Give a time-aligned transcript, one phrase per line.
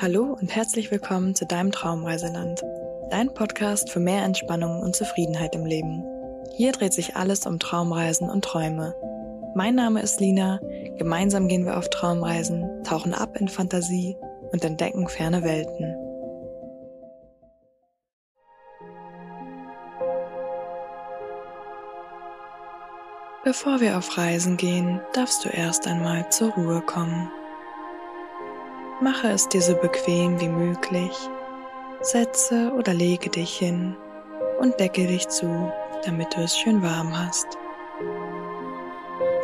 [0.00, 2.62] Hallo und herzlich willkommen zu deinem Traumreiseland,
[3.10, 6.04] dein Podcast für mehr Entspannung und Zufriedenheit im Leben.
[6.56, 8.94] Hier dreht sich alles um Traumreisen und Träume.
[9.56, 10.60] Mein Name ist Lina,
[10.98, 14.16] gemeinsam gehen wir auf Traumreisen, tauchen ab in Fantasie
[14.52, 15.96] und entdecken ferne Welten.
[23.42, 27.28] Bevor wir auf Reisen gehen, darfst du erst einmal zur Ruhe kommen.
[29.00, 31.16] Mache es dir so bequem wie möglich.
[32.00, 33.96] Setze oder lege dich hin
[34.58, 35.72] und decke dich zu,
[36.04, 37.46] damit du es schön warm hast.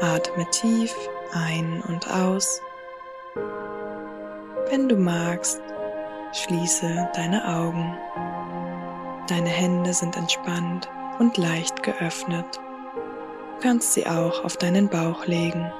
[0.00, 0.92] Atme tief
[1.32, 2.60] ein und aus.
[4.70, 5.62] Wenn du magst,
[6.32, 7.96] schließe deine Augen.
[9.28, 12.60] Deine Hände sind entspannt und leicht geöffnet.
[12.96, 15.72] Du kannst sie auch auf deinen Bauch legen.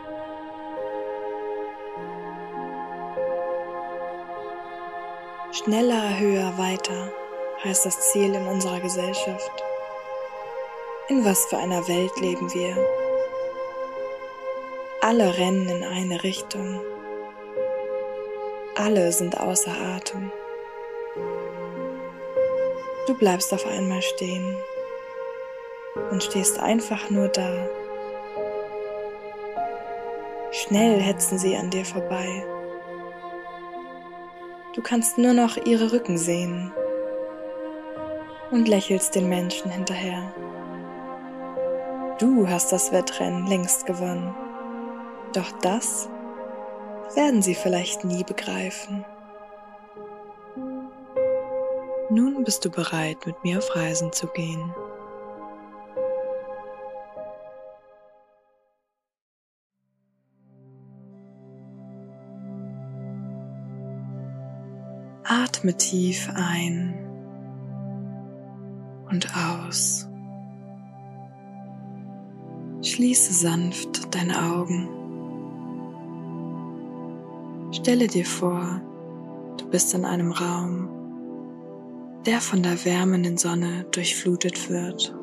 [5.55, 7.13] Schneller, höher, weiter
[7.63, 9.63] heißt das Ziel in unserer Gesellschaft.
[11.09, 12.77] In was für einer Welt leben wir?
[15.01, 16.81] Alle rennen in eine Richtung.
[18.75, 20.33] Alle sind außer Atem.
[23.07, 24.57] Du bleibst auf einmal stehen
[26.11, 27.69] und stehst einfach nur da.
[30.51, 32.45] Schnell hetzen sie an dir vorbei.
[34.75, 36.73] Du kannst nur noch ihre Rücken sehen
[38.51, 40.35] und lächelst den Menschen hinterher.
[42.19, 44.35] Du hast das Wettrennen längst gewonnen.
[45.33, 46.09] Doch das
[47.15, 49.05] werden sie vielleicht nie begreifen.
[52.11, 54.75] Nun bist du bereit, mit mir auf Reisen zu gehen.
[65.65, 66.93] Atme tief ein
[69.11, 70.07] und aus.
[72.83, 74.91] Schließe sanft deine Augen.
[77.73, 78.83] Stelle dir vor,
[79.57, 80.91] du bist in einem Raum,
[82.27, 85.17] der von der wärmenden Sonne durchflutet wird.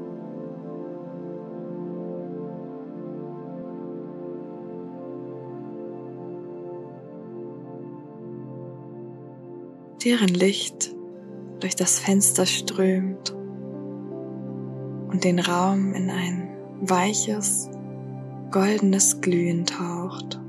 [10.03, 10.94] Deren Licht
[11.59, 13.31] durch das Fenster strömt
[15.12, 16.50] und den Raum in ein
[16.81, 17.69] weiches,
[18.50, 20.39] goldenes Glühen taucht.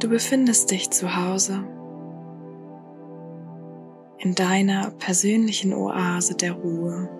[0.00, 1.64] Du befindest dich zu Hause
[4.18, 7.17] in deiner persönlichen Oase der Ruhe.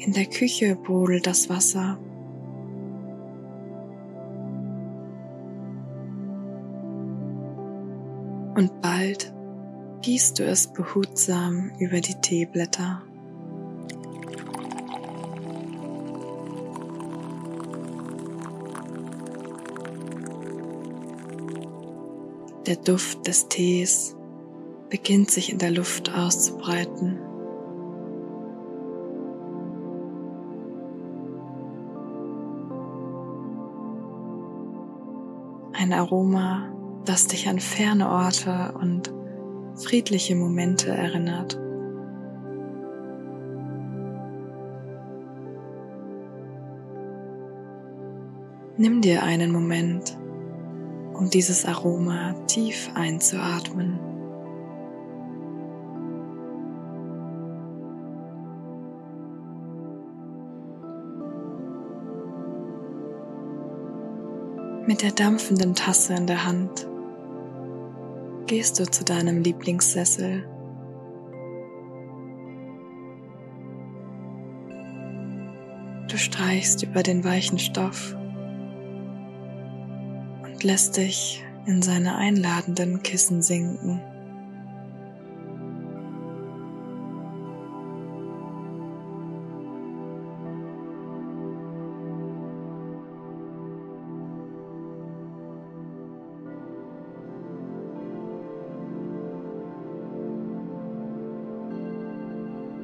[0.00, 1.98] In der Küche brodelt das Wasser.
[8.56, 9.34] Und bald
[10.00, 13.02] gießt du es behutsam über die Teeblätter.
[22.66, 24.16] Der Duft des Tees
[24.88, 27.18] beginnt sich in der Luft auszubreiten.
[35.80, 36.70] Ein Aroma,
[37.06, 39.10] das dich an ferne Orte und
[39.82, 41.58] friedliche Momente erinnert.
[48.76, 50.18] Nimm dir einen Moment,
[51.14, 54.09] um dieses Aroma tief einzuatmen.
[64.90, 66.88] Mit der dampfenden Tasse in der Hand
[68.48, 70.44] gehst du zu deinem Lieblingssessel.
[76.08, 78.16] Du streichst über den weichen Stoff
[80.42, 84.00] und lässt dich in seine einladenden Kissen sinken.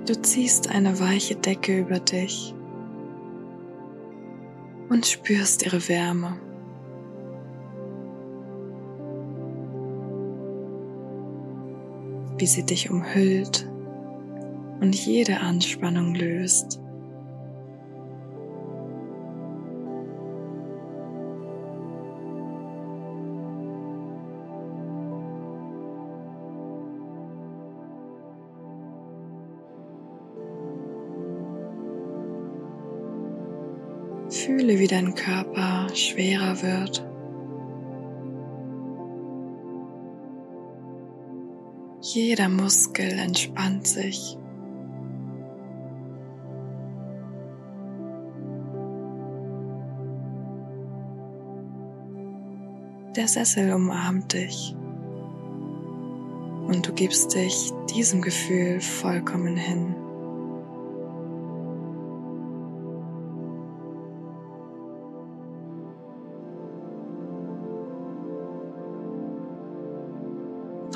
[0.06, 2.55] Du ziehst eine weiche Decke über dich
[4.88, 6.38] und spürst ihre Wärme.
[12.38, 13.67] wie sie dich umhüllt
[14.81, 16.81] und jede Anspannung löst.
[34.46, 37.04] Fühle, wie dein Körper schwerer wird.
[42.00, 44.38] Jeder Muskel entspannt sich.
[53.16, 54.76] Der Sessel umarmt dich
[56.69, 59.95] und du gibst dich diesem Gefühl vollkommen hin.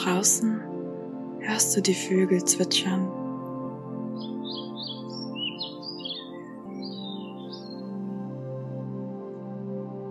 [0.02, 0.62] Draußen
[1.40, 3.06] hörst du die Vögel zwitschern.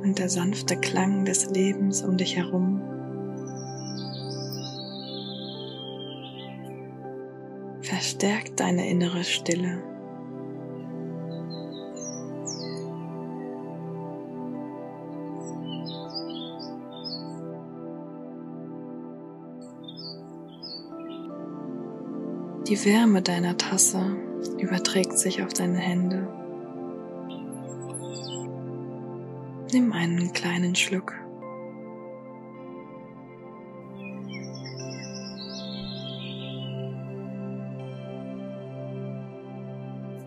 [0.03, 2.81] Und der sanfte Klang des Lebens um dich herum
[7.81, 9.88] verstärkt deine innere Stille.
[22.69, 24.15] Die Wärme deiner Tasse
[24.59, 26.27] überträgt sich auf deine Hände.
[29.73, 31.15] Nimm einen kleinen Schluck.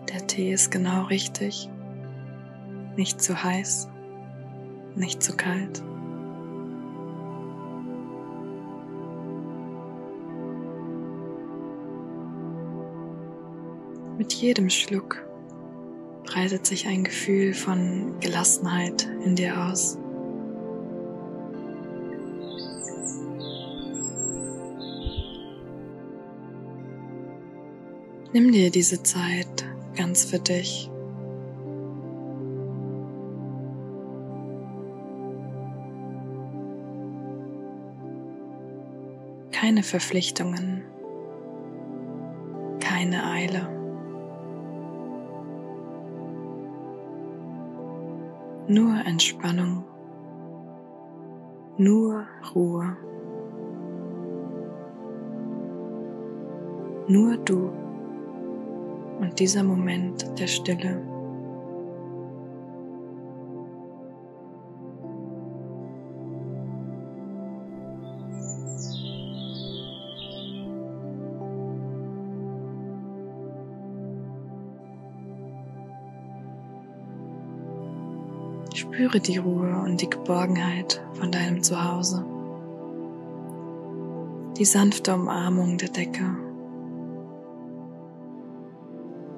[0.09, 1.69] Der Tee ist genau richtig.
[2.97, 3.87] Nicht zu heiß,
[4.95, 5.81] nicht zu kalt.
[14.17, 15.25] Mit jedem Schluck
[16.23, 19.97] breitet sich ein Gefühl von Gelassenheit in dir aus.
[28.33, 29.65] Nimm dir diese Zeit
[29.95, 30.89] ganz für dich.
[39.51, 40.83] Keine Verpflichtungen,
[42.79, 43.82] keine Eile.
[48.67, 49.83] Nur Entspannung,
[51.77, 52.25] nur
[52.55, 52.95] Ruhe,
[57.07, 57.71] nur du
[59.19, 61.12] und dieser Moment der Stille.
[78.73, 82.25] Spüre die Ruhe und die Geborgenheit von deinem Zuhause.
[84.57, 86.25] Die sanfte Umarmung der Decke.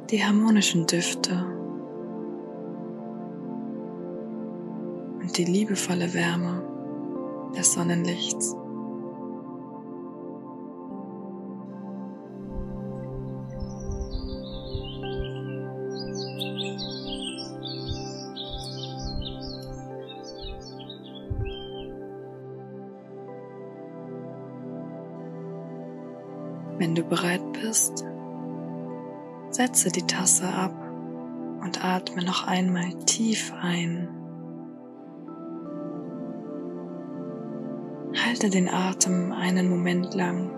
[0.09, 1.45] Die harmonischen Düfte.
[5.21, 6.63] Und die liebevolle Wärme
[7.57, 8.55] des Sonnenlichts.
[27.09, 28.05] Bereit bist,
[29.49, 30.73] setze die Tasse ab
[31.61, 34.07] und atme noch einmal tief ein.
[38.25, 40.49] Halte den Atem einen Moment lang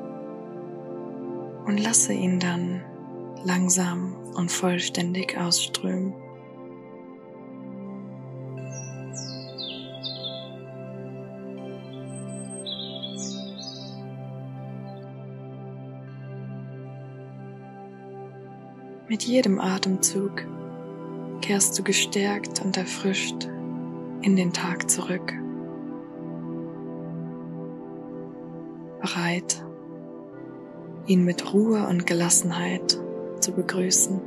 [1.66, 2.82] und lasse ihn dann
[3.44, 6.14] langsam und vollständig ausströmen.
[19.10, 20.46] Mit jedem Atemzug
[21.42, 23.46] kehrst du gestärkt und erfrischt
[24.22, 25.34] in den Tag zurück.
[29.00, 29.64] Bereit,
[31.06, 33.00] ihn mit Ruhe und Gelassenheit
[33.40, 34.20] zu begrüßen.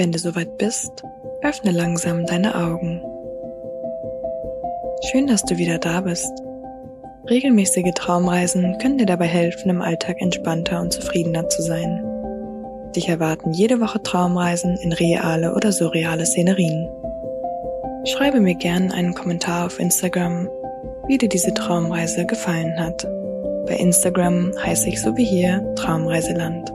[0.00, 1.04] Wenn du soweit bist,
[1.42, 3.02] öffne langsam deine Augen.
[5.10, 6.32] Schön, dass du wieder da bist.
[7.28, 12.02] Regelmäßige Traumreisen können dir dabei helfen, im Alltag entspannter und zufriedener zu sein.
[12.96, 16.88] Dich erwarten jede Woche Traumreisen in reale oder surreale Szenerien.
[18.06, 20.48] Schreibe mir gern einen Kommentar auf Instagram,
[21.08, 23.06] wie dir diese Traumreise gefallen hat.
[23.66, 26.72] Bei Instagram heiße ich so wie hier Traumreiseland.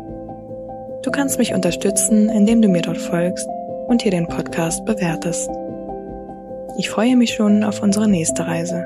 [1.16, 3.48] Du kannst mich unterstützen, indem du mir dort folgst
[3.88, 5.50] und hier den Podcast bewertest.
[6.78, 8.86] Ich freue mich schon auf unsere nächste Reise.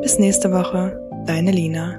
[0.00, 1.98] Bis nächste Woche, deine Lina.